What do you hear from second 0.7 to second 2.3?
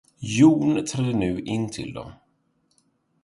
trädde nu in till dem.